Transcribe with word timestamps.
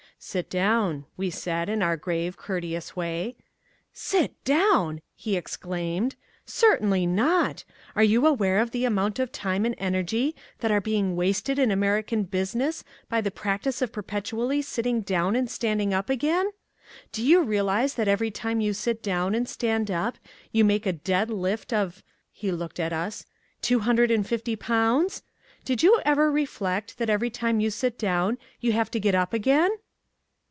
"Sit 0.23 0.51
down," 0.51 1.05
we 1.17 1.31
said, 1.31 1.67
in 1.67 1.81
our 1.81 1.97
grave, 1.97 2.37
courteous 2.37 2.95
way. 2.95 3.35
"Sit 3.91 4.31
down!" 4.43 5.01
he 5.15 5.35
exclaimed, 5.35 6.15
"certainly 6.45 7.07
not! 7.07 7.63
Are 7.95 8.03
you 8.03 8.27
aware 8.27 8.59
of 8.59 8.69
the 8.69 8.85
amount 8.85 9.17
of 9.17 9.31
time 9.31 9.65
and 9.65 9.73
energy 9.79 10.35
that 10.59 10.69
are 10.69 10.79
being 10.79 11.15
wasted 11.15 11.57
in 11.57 11.71
American 11.71 12.21
business 12.25 12.83
by 13.09 13.19
the 13.19 13.31
practice 13.31 13.81
of 13.81 13.91
perpetually 13.91 14.61
sitting 14.61 15.01
down 15.01 15.35
and 15.35 15.49
standing 15.49 15.91
up 15.91 16.07
again? 16.07 16.51
Do 17.11 17.25
you 17.25 17.41
realize 17.41 17.95
that 17.95 18.07
every 18.07 18.29
time 18.29 18.61
you 18.61 18.73
sit 18.73 19.01
down 19.01 19.33
and 19.33 19.49
stand 19.49 19.89
up 19.89 20.19
you 20.51 20.63
make 20.63 20.85
a 20.85 20.93
dead 20.93 21.31
lift 21.31 21.73
of" 21.73 22.03
he 22.31 22.51
looked 22.51 22.79
at 22.79 22.93
us, 22.93 23.25
"two 23.63 23.79
hundred 23.79 24.11
and 24.11 24.27
fifty 24.27 24.55
pounds? 24.55 25.23
Did 25.65 25.81
you 25.81 25.99
ever 26.05 26.31
reflect 26.31 26.99
that 26.99 27.09
every 27.09 27.31
time 27.31 27.59
you 27.59 27.71
sit 27.71 27.97
down 27.97 28.37
you 28.59 28.71
have 28.73 28.91
to 28.91 28.99
get 28.99 29.15
up 29.15 29.33
again?" 29.33 29.71